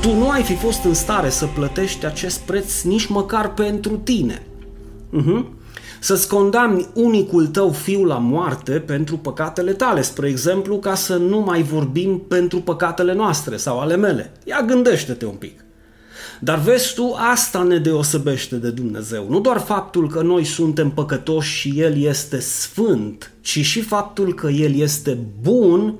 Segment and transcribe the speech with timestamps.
[0.00, 4.42] tu nu ai fi fost în stare să plătești acest preț nici măcar pentru tine.
[5.18, 5.44] Uh-huh.
[6.00, 11.38] Să-ți condamni unicul tău fiu la moarte pentru păcatele tale, spre exemplu, ca să nu
[11.38, 14.32] mai vorbim pentru păcatele noastre sau ale mele.
[14.44, 15.64] Ia gândește-te un pic.
[16.40, 19.26] Dar vezi tu, asta ne deosebește de Dumnezeu.
[19.28, 24.48] Nu doar faptul că noi suntem păcătoși și El este sfânt, ci și faptul că
[24.48, 25.94] El este bun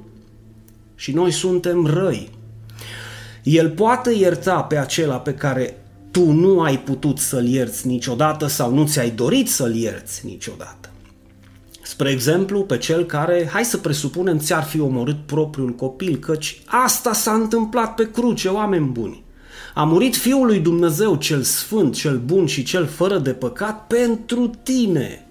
[0.94, 2.38] și noi suntem răi.
[3.42, 8.74] El poate ierta pe acela pe care tu nu ai putut să-l ierți niciodată sau
[8.74, 10.88] nu ți-ai dorit să-l ierți niciodată.
[11.82, 17.12] Spre exemplu, pe cel care, hai să presupunem, ți-ar fi omorât propriul copil, căci asta
[17.12, 19.22] s-a întâmplat pe cruce, oameni buni.
[19.74, 24.50] A murit Fiul lui Dumnezeu, cel sfânt, cel bun și cel fără de păcat, pentru
[24.62, 25.26] tine.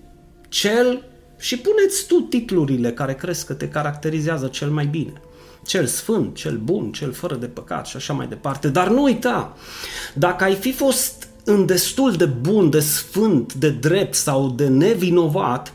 [0.48, 1.04] Cel,
[1.38, 5.14] și puneți tu titlurile care crezi că te caracterizează cel mai bine
[5.66, 8.68] cel sfânt, cel bun, cel fără de păcat și așa mai departe.
[8.68, 9.58] Dar nu uita,
[10.14, 15.74] dacă ai fi fost în destul de bun, de sfânt, de drept sau de nevinovat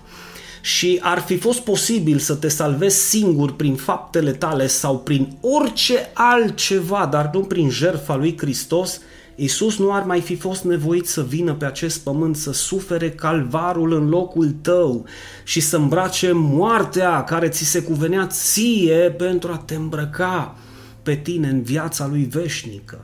[0.60, 6.10] și ar fi fost posibil să te salvezi singur prin faptele tale sau prin orice
[6.14, 9.00] altceva, dar nu prin jertfa lui Hristos,
[9.36, 13.92] Iisus nu ar mai fi fost nevoit să vină pe acest pământ să sufere calvarul
[13.92, 15.04] în locul tău
[15.44, 20.56] și să îmbrace moartea care ți se cuvenea ție pentru a te îmbrăca
[21.02, 23.00] pe tine în viața lui veșnică.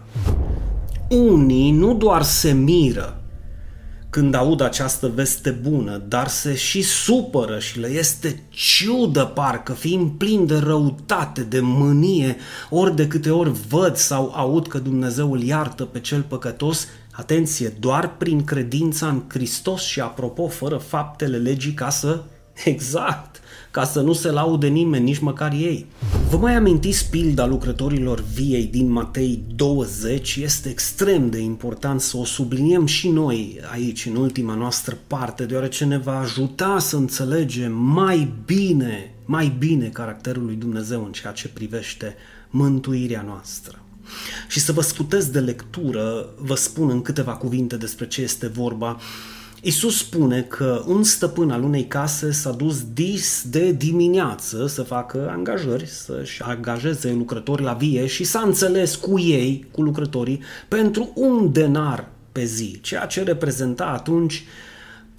[1.09, 3.20] Unii nu doar se miră,
[4.11, 10.11] când aud această veste bună, dar se și supără și le este ciudă parcă, fiind
[10.11, 12.37] plin de răutate, de mânie,
[12.71, 17.69] ori de câte ori văd sau aud că Dumnezeu îl iartă pe cel păcătos, atenție,
[17.81, 22.23] doar prin credința în Hristos și apropo, fără faptele legii ca să,
[22.65, 25.87] exact, ca să nu se laude nimeni, nici măcar ei.
[26.31, 30.37] Vă mai amintiți pilda lucrătorilor viei din Matei 20?
[30.37, 35.85] Este extrem de important să o subliniem și noi aici, în ultima noastră parte, deoarece
[35.85, 41.49] ne va ajuta să înțelegem mai bine, mai bine caracterul lui Dumnezeu în ceea ce
[41.49, 42.15] privește
[42.51, 43.83] mântuirea noastră.
[44.49, 48.99] Și să vă scutez de lectură, vă spun în câteva cuvinte despre ce este vorba.
[49.63, 55.29] Isus spune că un stăpân al unei case s-a dus dis de dimineață să facă
[55.31, 61.53] angajări, să-și angajeze lucrători la vie și s-a înțeles cu ei, cu lucrătorii, pentru un
[61.53, 64.70] denar pe zi, ceea ce reprezenta atunci uh,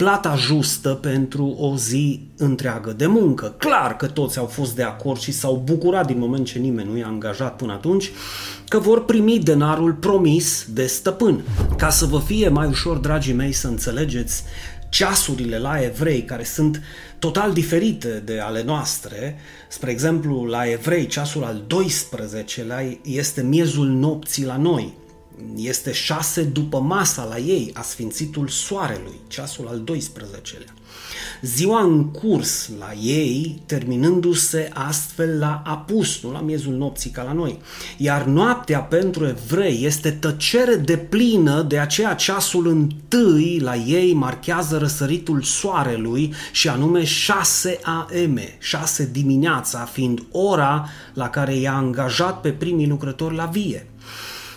[0.02, 3.54] plata justă pentru o zi întreagă de muncă.
[3.58, 6.96] Clar că toți au fost de acord și s-au bucurat din moment ce nimeni nu
[6.96, 8.10] i-a angajat până atunci
[8.68, 11.44] că vor primi denarul promis de stăpân.
[11.76, 14.42] Ca să vă fie mai ușor, dragii mei, să înțelegeți
[14.88, 16.82] ceasurile la evrei care sunt
[17.18, 19.36] total diferite de ale noastre.
[19.68, 25.00] Spre exemplu, la evrei ceasul al 12-lea este miezul nopții la noi
[25.56, 30.74] este șase după masa la ei, a sfințitul soarelui, ceasul al 12-lea.
[31.42, 37.32] Ziua în curs la ei, terminându-se astfel la apus, nu la miezul nopții ca la
[37.32, 37.58] noi.
[37.96, 44.78] Iar noaptea pentru evrei este tăcere de plină, de aceea ceasul întâi la ei marchează
[44.78, 52.50] răsăritul soarelui și anume 6 AM, 6 dimineața, fiind ora la care i-a angajat pe
[52.50, 53.86] primii lucrători la vie.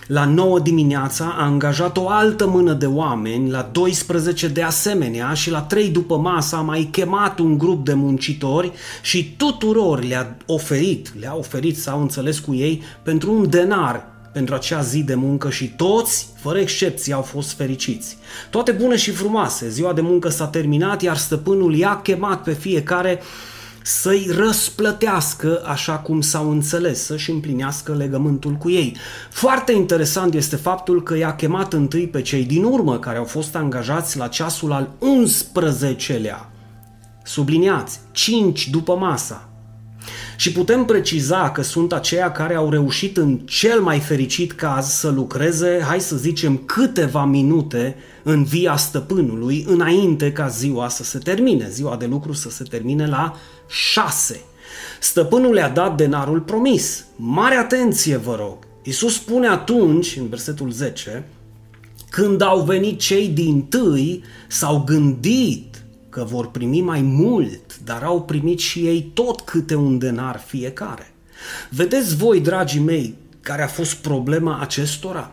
[0.07, 5.49] La 9 dimineața a angajat o altă mână de oameni, la 12 de asemenea și
[5.49, 8.71] la 3 după masă a mai chemat un grup de muncitori
[9.01, 14.81] și tuturor le-a oferit, le-a oferit sau înțeles cu ei pentru un denar pentru acea
[14.81, 18.17] zi de muncă și toți, fără excepție, au fost fericiți.
[18.49, 23.19] Toate bune și frumoase, ziua de muncă s-a terminat, iar stăpânul i-a chemat pe fiecare
[23.85, 28.97] să-i răsplătească așa cum s-au înțeles, să-și împlinească legământul cu ei.
[29.29, 33.55] Foarte interesant este faptul că i-a chemat întâi pe cei din urmă care au fost
[33.55, 36.49] angajați la ceasul al 11-lea.
[37.23, 39.49] Subliniați, 5 după masa.
[40.35, 45.09] Și putem preciza că sunt aceia care au reușit în cel mai fericit caz să
[45.09, 51.69] lucreze, hai să zicem, câteva minute în via stăpânului înainte ca ziua să se termine,
[51.69, 53.35] ziua de lucru să se termine la
[53.67, 54.41] 6.
[54.99, 57.05] Stăpânul le-a dat denarul promis.
[57.15, 58.57] Mare atenție, vă rog!
[58.83, 61.25] Iisus spune atunci, în versetul 10,
[62.09, 65.74] când au venit cei din tâi, s-au gândit
[66.15, 71.13] că vor primi mai mult, dar au primit și ei tot câte un denar fiecare.
[71.69, 75.31] Vedeți voi, dragii mei, care a fost problema acestora?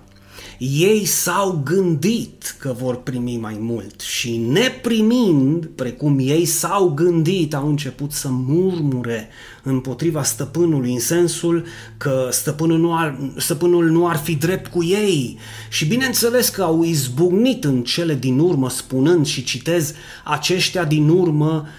[0.70, 7.68] Ei s-au gândit că vor primi mai mult și neprimind, precum ei s-au gândit, au
[7.68, 9.28] început să murmure
[9.62, 11.64] împotriva stăpânului în sensul
[11.96, 15.38] că stăpânul nu ar, stăpânul nu ar fi drept cu ei.
[15.70, 19.92] Și bineînțeles că au izbucnit în cele din urmă spunând și citez
[20.24, 21.70] aceștia din urmă uh,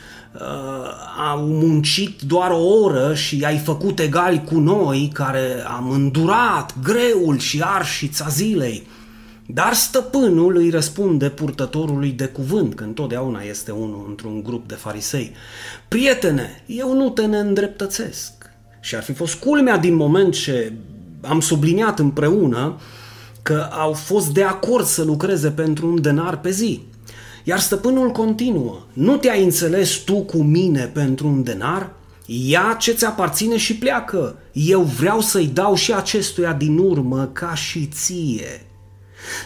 [1.31, 7.37] au muncit doar o oră și ai făcut egali cu noi care am îndurat greul
[7.37, 8.87] și arșița zilei.
[9.45, 15.31] Dar stăpânul îi răspunde purtătorului de cuvânt, că întotdeauna este unul într-un grup de farisei.
[15.87, 18.31] Prietene, eu nu te neîndreptățesc.
[18.79, 20.73] Și ar fi fost culmea din moment ce
[21.21, 22.79] am subliniat împreună
[23.41, 26.81] că au fost de acord să lucreze pentru un denar pe zi.
[27.45, 31.91] Iar stăpânul continuă, nu te-ai înțeles tu cu mine pentru un denar?
[32.25, 34.35] Ia ce ți aparține și pleacă.
[34.51, 38.65] Eu vreau să-i dau și acestuia din urmă ca și ție.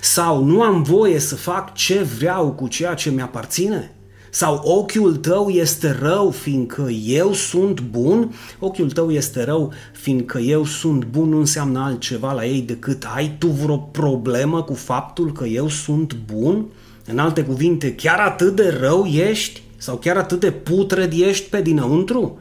[0.01, 3.91] Sau nu am voie să fac ce vreau cu ceea ce mi-aparține?
[4.29, 8.35] Sau ochiul tău este rău fiindcă eu sunt bun?
[8.59, 13.35] Ochiul tău este rău fiindcă eu sunt bun nu înseamnă altceva la ei decât ai
[13.39, 16.65] tu vreo problemă cu faptul că eu sunt bun?
[17.07, 19.61] În alte cuvinte, chiar atât de rău ești?
[19.77, 22.39] Sau chiar atât de putred ești pe dinăuntru?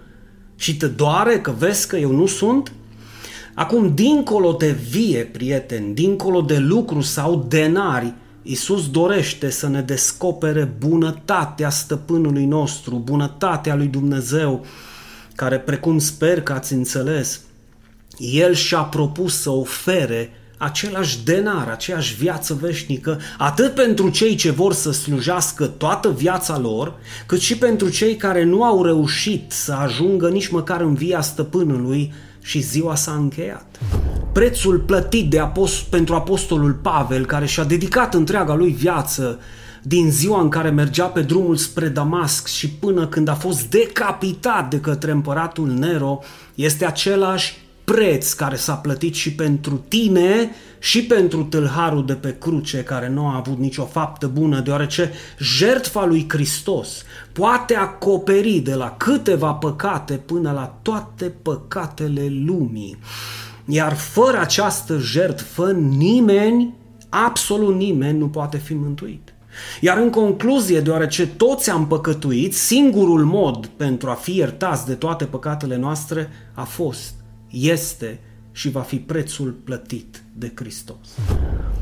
[0.57, 2.73] Și te doare că vezi că eu nu sunt?
[3.55, 10.75] Acum, dincolo de vie, prieteni, dincolo de lucru sau denari, Iisus dorește să ne descopere
[10.79, 14.65] bunătatea stăpânului nostru, bunătatea lui Dumnezeu,
[15.35, 17.41] care, precum sper că ați înțeles,
[18.19, 24.73] El și-a propus să ofere același denar, aceeași viață veșnică, atât pentru cei ce vor
[24.73, 26.95] să slujească toată viața lor,
[27.27, 32.13] cât și pentru cei care nu au reușit să ajungă nici măcar în via stăpânului
[32.43, 33.79] și ziua s-a încheiat.
[34.33, 39.39] Prețul plătit de apost- pentru apostolul Pavel, care și-a dedicat întreaga lui viață
[39.83, 44.71] din ziua în care mergea pe drumul spre Damasc și până când a fost decapitat
[44.71, 46.19] de către împăratul Nero,
[46.55, 52.83] este același preț care s-a plătit și pentru tine și pentru tâlharul de pe cruce
[52.83, 57.03] care nu a avut nicio faptă bună, deoarece jertfa lui Hristos
[57.33, 62.99] poate acoperi de la câteva păcate până la toate păcatele lumii.
[63.65, 66.75] Iar fără această jertfă nimeni,
[67.09, 69.35] absolut nimeni nu poate fi mântuit.
[69.81, 75.25] Iar în concluzie, deoarece toți am păcătuit, singurul mod pentru a fi iertați de toate
[75.25, 77.15] păcatele noastre a fost
[77.61, 78.21] este
[78.53, 80.97] și va fi prețul plătit de Hristos.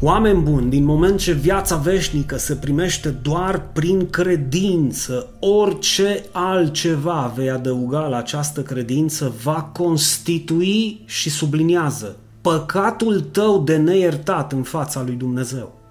[0.00, 7.50] Oameni buni, din moment ce viața veșnică se primește doar prin credință, orice altceva vei
[7.50, 15.14] adăuga la această credință va constitui și subliniază păcatul tău de neiertat în fața lui
[15.14, 15.83] Dumnezeu.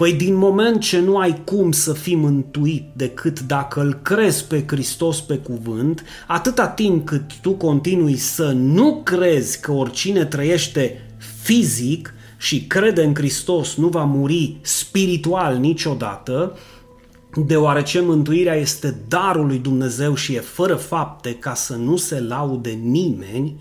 [0.00, 4.64] Păi din moment ce nu ai cum să fii mântuit decât dacă îl crezi pe
[4.66, 11.10] Hristos pe cuvânt, atâta timp cât tu continui să nu crezi că oricine trăiește
[11.42, 16.58] fizic și crede în Hristos nu va muri spiritual niciodată,
[17.46, 22.70] deoarece mântuirea este darul lui Dumnezeu și e fără fapte ca să nu se laude
[22.70, 23.60] nimeni,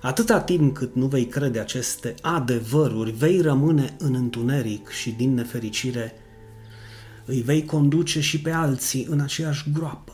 [0.00, 6.12] Atâta timp cât nu vei crede aceste adevăruri, vei rămâne în întuneric și din nefericire
[7.24, 10.12] îi vei conduce și pe alții în aceeași groapă.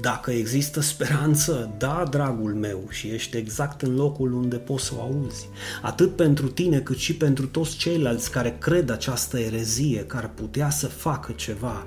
[0.00, 5.00] Dacă există speranță, da, dragul meu, și ești exact în locul unde poți să o
[5.00, 5.48] auzi,
[5.82, 10.70] atât pentru tine cât și pentru toți ceilalți care cred această erezie, care ar putea
[10.70, 11.86] să facă ceva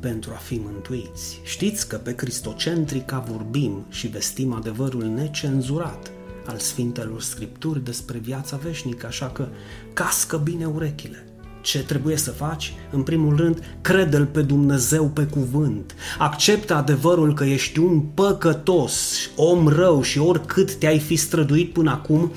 [0.00, 1.40] pentru a fi mântuiți.
[1.44, 6.10] Știți că pe Cristocentrica vorbim și vestim adevărul necenzurat–
[6.46, 9.48] al Sfintelor Scripturi despre viața veșnică, așa că
[9.92, 11.26] cască bine urechile.
[11.60, 12.74] Ce trebuie să faci?
[12.90, 15.94] În primul rând, crede-L pe Dumnezeu pe cuvânt.
[16.18, 22.32] Acceptă adevărul că ești un păcătos, om rău și oricât te-ai fi străduit până acum,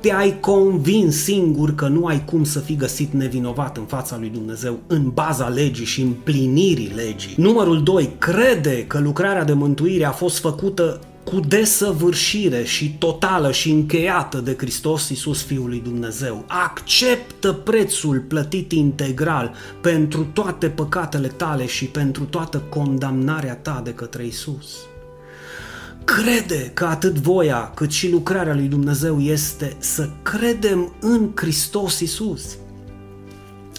[0.00, 4.78] te-ai convins singur că nu ai cum să fii găsit nevinovat în fața lui Dumnezeu
[4.86, 7.34] în baza legii și împlinirii legii.
[7.36, 8.14] Numărul 2.
[8.18, 14.56] Crede că lucrarea de mântuire a fost făcută cu desăvârșire și totală și încheiată de
[14.58, 16.44] Hristos Iisus Fiul lui Dumnezeu.
[16.46, 24.24] Acceptă prețul plătit integral pentru toate păcatele tale și pentru toată condamnarea ta de către
[24.24, 24.76] Iisus.
[26.04, 32.56] Crede că atât voia cât și lucrarea lui Dumnezeu este să credem în Hristos Iisus.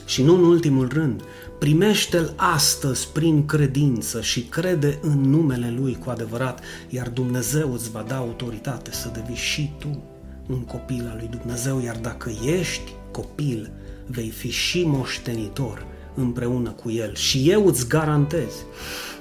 [0.10, 1.24] Și nu în ultimul rând,
[1.60, 8.06] Primește-l astăzi prin credință și crede în numele Lui cu adevărat, iar Dumnezeu îți va
[8.08, 10.04] da autoritate să devii și tu
[10.48, 13.72] un copil al lui Dumnezeu, iar dacă ești copil,
[14.08, 15.86] vei fi și moștenitor
[16.16, 17.16] împreună cu El.
[17.16, 18.54] Și eu îți garantez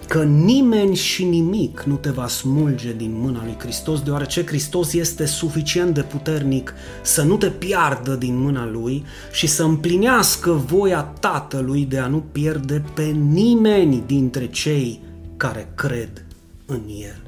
[0.09, 5.27] că nimeni și nimic nu te va smulge din mâna lui Hristos, deoarece Hristos este
[5.27, 11.85] suficient de puternic să nu te piardă din mâna lui și să împlinească voia Tatălui
[11.85, 15.01] de a nu pierde pe nimeni dintre cei
[15.37, 16.25] care cred
[16.67, 17.23] în El.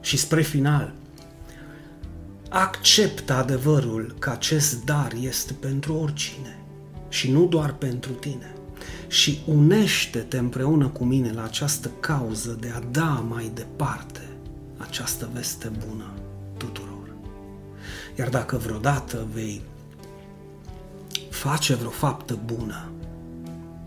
[0.00, 0.92] Și spre final,
[2.48, 6.58] acceptă adevărul că acest dar este pentru oricine
[7.08, 8.52] și nu doar pentru tine
[9.08, 14.20] și unește-te împreună cu mine la această cauză de a da mai departe
[14.76, 16.12] această veste bună
[16.56, 17.14] tuturor.
[18.18, 19.62] Iar dacă vreodată vei
[21.30, 22.90] face vreo faptă bună,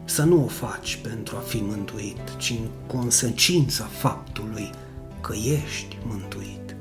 [0.06, 4.70] să nu o faci pentru a fi mântuit, ci în consecința faptului
[5.22, 6.76] că ești mântuit.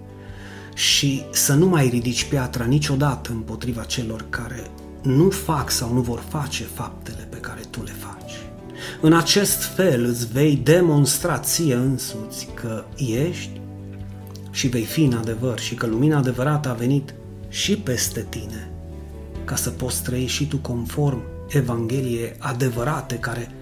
[0.75, 4.71] Și să nu mai ridici piatra niciodată împotriva celor care
[5.04, 8.32] nu fac sau nu vor face faptele pe care tu le faci.
[9.00, 13.61] În acest fel îți vei demonstra ție însuți că ești
[14.50, 17.14] și vei fi în adevăr și că lumina adevărată a venit
[17.49, 18.70] și peste tine,
[19.44, 23.54] ca să poți trăi și tu conform Evangheliei adevărate care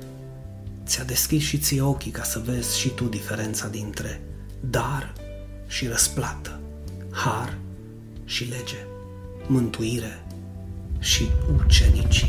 [0.86, 4.20] ți-a deschis și ție ochii ca să vezi și tu diferența dintre
[4.70, 5.12] dar
[5.66, 6.60] și răsplată,
[7.10, 7.58] har
[8.24, 8.86] și lege,
[9.46, 10.24] mântuire
[11.02, 12.28] și ucenicie.